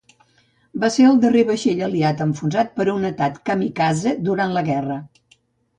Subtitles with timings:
[0.83, 4.99] Va ser el darrer vaixell aliat enfonsat per un atac kamikaze durant la guerra.